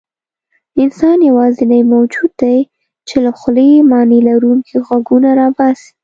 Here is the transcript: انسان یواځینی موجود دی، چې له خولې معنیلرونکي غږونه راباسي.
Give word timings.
انسان 0.81 1.17
یواځینی 1.29 1.79
موجود 1.93 2.31
دی، 2.41 2.57
چې 3.07 3.15
له 3.25 3.31
خولې 3.39 3.69
معنیلرونکي 3.91 4.75
غږونه 4.87 5.29
راباسي. 5.39 5.89